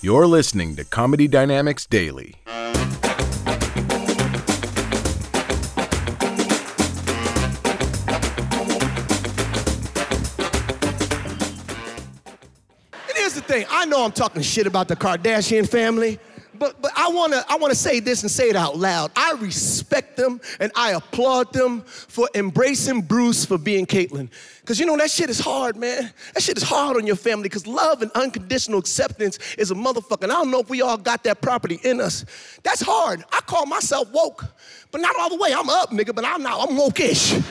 You're 0.00 0.28
listening 0.28 0.76
to 0.76 0.84
Comedy 0.84 1.26
Dynamics 1.26 1.84
Daily. 1.84 2.36
And 2.46 2.56
here's 13.16 13.34
the 13.34 13.40
thing 13.40 13.66
I 13.68 13.86
know 13.86 14.04
I'm 14.04 14.12
talking 14.12 14.40
shit 14.42 14.68
about 14.68 14.86
the 14.86 14.94
Kardashian 14.94 15.68
family, 15.68 16.20
but, 16.58 16.80
but 16.80 16.92
I 16.96 17.08
wanna, 17.08 17.44
I 17.48 17.56
wanna 17.56 17.74
say 17.74 18.00
this 18.00 18.22
and 18.22 18.30
say 18.30 18.48
it 18.48 18.56
out 18.56 18.76
loud. 18.76 19.10
I 19.16 19.32
respect 19.32 20.16
them 20.16 20.40
and 20.60 20.72
I 20.74 20.92
applaud 20.92 21.52
them 21.52 21.82
for 21.82 22.28
embracing 22.34 23.02
Bruce 23.02 23.44
for 23.44 23.58
being 23.58 23.86
Caitlyn. 23.86 24.30
Because 24.60 24.78
you 24.78 24.86
know, 24.86 24.96
that 24.96 25.10
shit 25.10 25.30
is 25.30 25.40
hard, 25.40 25.76
man. 25.76 26.12
That 26.34 26.42
shit 26.42 26.56
is 26.56 26.62
hard 26.62 26.96
on 26.96 27.06
your 27.06 27.16
family 27.16 27.44
because 27.44 27.66
love 27.66 28.02
and 28.02 28.10
unconditional 28.12 28.78
acceptance 28.78 29.38
is 29.56 29.70
a 29.70 29.74
motherfucker. 29.74 30.24
And 30.24 30.32
I 30.32 30.36
don't 30.36 30.50
know 30.50 30.60
if 30.60 30.68
we 30.68 30.82
all 30.82 30.98
got 30.98 31.24
that 31.24 31.40
property 31.40 31.80
in 31.84 32.00
us. 32.00 32.24
That's 32.62 32.82
hard. 32.82 33.24
I 33.32 33.40
call 33.40 33.66
myself 33.66 34.10
woke, 34.12 34.44
but 34.90 35.00
not 35.00 35.16
all 35.18 35.30
the 35.30 35.36
way. 35.36 35.52
I'm 35.54 35.70
up, 35.70 35.90
nigga, 35.90 36.14
but 36.14 36.24
I'm 36.24 36.42
not, 36.42 36.68
I'm 36.68 36.76
woke-ish. 36.76 37.38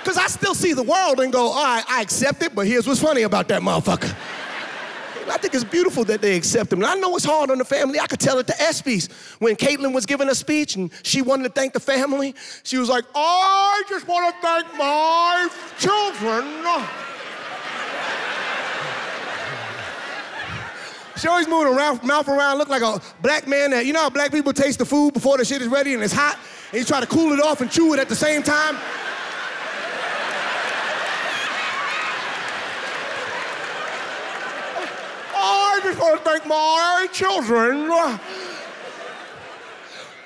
Because 0.00 0.16
I 0.16 0.28
still 0.28 0.54
see 0.54 0.72
the 0.72 0.82
world 0.82 1.20
and 1.20 1.30
go, 1.30 1.48
all 1.48 1.62
right, 1.62 1.84
I 1.86 2.00
accept 2.00 2.42
it, 2.42 2.54
but 2.54 2.66
here's 2.66 2.86
what's 2.86 3.02
funny 3.02 3.22
about 3.22 3.48
that 3.48 3.60
motherfucker. 3.60 4.16
I 5.30 5.36
think 5.38 5.54
it's 5.54 5.64
beautiful 5.64 6.04
that 6.04 6.20
they 6.20 6.36
accept 6.36 6.72
him. 6.72 6.80
And 6.80 6.86
I 6.86 6.94
know 6.96 7.14
it's 7.16 7.24
hard 7.24 7.50
on 7.50 7.58
the 7.58 7.64
family. 7.64 8.00
I 8.00 8.06
could 8.06 8.20
tell 8.20 8.38
it 8.38 8.46
to 8.48 8.52
ESPYs. 8.54 9.10
When 9.40 9.56
Caitlyn 9.56 9.94
was 9.94 10.06
giving 10.06 10.28
a 10.28 10.34
speech 10.34 10.76
and 10.76 10.90
she 11.02 11.22
wanted 11.22 11.44
to 11.44 11.50
thank 11.50 11.72
the 11.72 11.80
family, 11.80 12.34
she 12.62 12.78
was 12.78 12.88
like, 12.88 13.04
I 13.14 13.82
just 13.88 14.06
want 14.08 14.34
to 14.34 14.40
thank 14.42 14.66
my 14.76 15.48
children. 15.78 16.64
She 21.20 21.28
always 21.28 21.48
moving 21.48 21.74
around, 21.74 22.02
mouth 22.02 22.28
around, 22.28 22.56
look 22.56 22.70
like 22.70 22.82
a 22.82 22.98
black 23.20 23.46
man 23.46 23.72
that, 23.72 23.84
you 23.84 23.92
know 23.92 24.00
how 24.00 24.10
black 24.10 24.30
people 24.32 24.54
taste 24.54 24.78
the 24.78 24.86
food 24.86 25.12
before 25.12 25.36
the 25.36 25.44
shit 25.44 25.60
is 25.60 25.68
ready 25.68 25.92
and 25.92 26.02
it's 26.02 26.14
hot? 26.14 26.38
And 26.72 26.78
you 26.78 26.84
try 26.84 27.00
to 27.00 27.06
cool 27.06 27.32
it 27.32 27.40
off 27.40 27.60
and 27.60 27.70
chew 27.70 27.92
it 27.92 28.00
at 28.00 28.08
the 28.08 28.16
same 28.16 28.42
time? 28.42 28.78
I 35.34 35.69
just 35.82 35.98
want 35.98 36.18
to 36.18 36.30
thank 36.30 36.46
my 36.46 37.08
children 37.12 37.88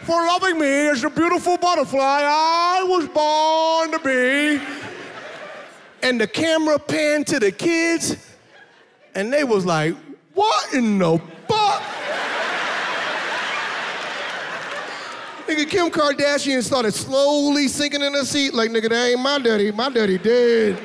for 0.03 0.27
loving 0.27 0.59
me 0.59 0.89
as 0.89 1.03
the 1.03 1.11
beautiful 1.11 1.57
butterfly 1.57 2.01
I 2.01 2.85
was 2.87 3.09
born 3.09 3.93
to 3.93 3.99
be. 3.99 4.63
And 6.03 6.21
the 6.21 6.27
camera 6.27 6.79
panned 6.79 7.27
to 7.29 7.41
the 7.41 7.51
kids, 7.51 8.17
and 9.15 9.33
they 9.33 9.45
was 9.45 9.65
like, 9.65 9.95
what 10.35 10.75
in 10.75 10.99
the 10.99 11.19
fuck? 11.49 11.83
nigga, 15.47 15.69
Kim 15.69 15.91
Kardashian 15.91 16.63
started 16.63 16.93
slowly 16.93 17.69
sinking 17.69 18.03
in 18.03 18.13
her 18.13 18.25
seat 18.25 18.55
like, 18.55 18.71
nigga, 18.71 18.89
that 18.91 19.11
ain't 19.11 19.21
my 19.21 19.39
daddy. 19.39 19.71
My 19.71 19.89
daddy 19.89 20.19
dead. 20.19 20.79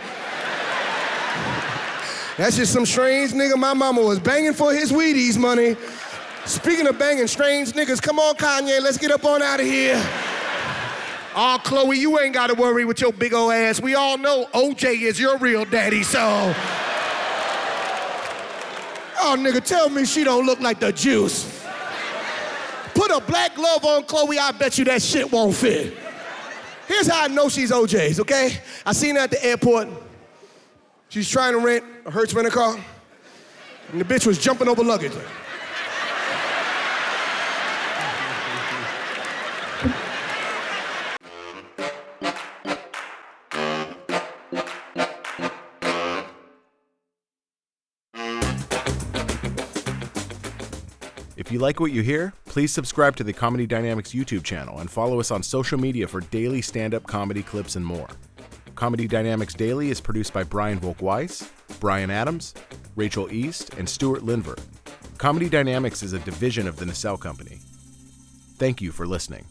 That's 2.39 2.55
just 2.55 2.71
some 2.71 2.85
strange 2.85 3.33
nigga 3.33 3.57
my 3.57 3.73
mama 3.73 4.01
was 4.01 4.17
banging 4.17 4.53
for 4.53 4.73
his 4.73 4.93
Wheaties 4.93 5.37
money. 5.37 5.75
Speaking 6.45 6.87
of 6.87 6.97
banging 6.97 7.27
strange 7.27 7.73
niggas, 7.73 8.01
come 8.01 8.17
on, 8.17 8.33
Kanye, 8.35 8.81
let's 8.81 8.97
get 8.97 9.11
up 9.11 9.25
on 9.25 9.41
out 9.41 9.59
of 9.59 9.65
here. 9.65 9.97
Oh, 11.35 11.59
Khloé, 11.61 11.97
you 11.97 12.17
ain't 12.17 12.33
gotta 12.33 12.53
worry 12.53 12.85
with 12.85 13.01
your 13.01 13.11
big 13.11 13.33
old 13.33 13.51
ass. 13.51 13.81
We 13.81 13.95
all 13.95 14.17
know 14.17 14.47
OJ 14.53 15.01
is 15.01 15.19
your 15.19 15.37
real 15.39 15.65
daddy, 15.65 16.01
so. 16.01 16.55
Oh, 19.21 19.35
nigga, 19.37 19.61
tell 19.61 19.89
me 19.89 20.05
she 20.05 20.23
don't 20.23 20.45
look 20.45 20.61
like 20.61 20.79
the 20.79 20.93
juice. 20.93 21.61
Put 22.93 23.11
a 23.11 23.19
black 23.19 23.53
glove 23.55 23.83
on 23.83 24.03
Khloé, 24.03 24.37
I 24.37 24.53
bet 24.53 24.77
you 24.77 24.85
that 24.85 25.01
shit 25.01 25.29
won't 25.29 25.55
fit. 25.55 25.93
Here's 26.87 27.07
how 27.07 27.25
I 27.25 27.27
know 27.27 27.49
she's 27.49 27.69
OJ's, 27.69 28.21
okay? 28.21 28.61
I 28.85 28.93
seen 28.93 29.15
her 29.15 29.23
at 29.23 29.29
the 29.29 29.45
airport. 29.45 29.89
She's 31.09 31.27
trying 31.27 31.53
to 31.53 31.59
rent 31.59 31.83
a 32.05 32.11
Hertz 32.11 32.35
rental 32.35 32.53
car, 32.53 32.79
and 33.91 33.99
the 33.99 34.05
bitch 34.05 34.27
was 34.27 34.37
jumping 34.37 34.67
over 34.67 34.83
luggage. 34.83 35.11
If 51.35 51.51
you 51.51 51.57
like 51.57 51.79
what 51.79 51.91
you 51.91 52.03
hear, 52.03 52.33
please 52.45 52.71
subscribe 52.71 53.15
to 53.15 53.23
the 53.23 53.33
Comedy 53.33 53.65
Dynamics 53.65 54.11
YouTube 54.11 54.43
channel 54.43 54.77
and 54.77 54.91
follow 54.91 55.19
us 55.19 55.31
on 55.31 55.41
social 55.41 55.79
media 55.79 56.07
for 56.07 56.21
daily 56.21 56.61
stand 56.61 56.93
up 56.93 57.07
comedy 57.07 57.41
clips 57.41 57.75
and 57.75 57.83
more. 57.83 58.09
Comedy 58.79 59.09
Dynamics 59.09 59.53
Daily 59.53 59.89
is 59.89 59.99
produced 59.99 60.31
by 60.31 60.41
Brian 60.41 60.79
Volk-Weiss, 60.79 61.51
Brian 61.81 62.09
Adams, 62.09 62.53
Rachel 62.95 63.29
East, 63.29 63.73
and 63.73 63.89
Stuart 63.89 64.21
Linver. 64.21 64.57
Comedy 65.17 65.49
Dynamics 65.49 66.01
is 66.01 66.13
a 66.13 66.19
division 66.19 66.65
of 66.65 66.77
the 66.77 66.85
Nacelle 66.85 67.17
Company. 67.17 67.59
Thank 68.57 68.81
you 68.81 68.93
for 68.93 69.05
listening. 69.05 69.43